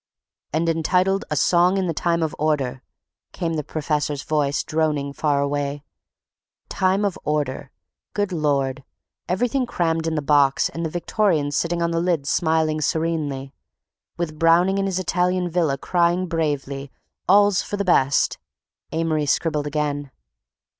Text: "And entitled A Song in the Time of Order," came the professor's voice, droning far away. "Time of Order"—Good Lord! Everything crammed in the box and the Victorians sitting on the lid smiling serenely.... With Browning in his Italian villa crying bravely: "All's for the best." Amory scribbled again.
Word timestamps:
"And 0.51 0.67
entitled 0.67 1.25
A 1.29 1.35
Song 1.35 1.77
in 1.77 1.85
the 1.85 1.93
Time 1.93 2.23
of 2.23 2.35
Order," 2.39 2.81
came 3.33 3.53
the 3.53 3.63
professor's 3.63 4.23
voice, 4.23 4.63
droning 4.63 5.13
far 5.13 5.43
away. 5.43 5.83
"Time 6.69 7.05
of 7.05 7.19
Order"—Good 7.23 8.31
Lord! 8.31 8.83
Everything 9.29 9.67
crammed 9.67 10.07
in 10.07 10.15
the 10.15 10.23
box 10.23 10.69
and 10.69 10.83
the 10.83 10.89
Victorians 10.89 11.55
sitting 11.55 11.83
on 11.83 11.91
the 11.91 11.99
lid 12.01 12.25
smiling 12.27 12.81
serenely.... 12.81 13.53
With 14.17 14.39
Browning 14.39 14.79
in 14.79 14.87
his 14.87 14.97
Italian 14.97 15.51
villa 15.51 15.77
crying 15.77 16.25
bravely: 16.25 16.91
"All's 17.29 17.61
for 17.61 17.77
the 17.77 17.85
best." 17.85 18.39
Amory 18.91 19.27
scribbled 19.27 19.67
again. 19.67 20.09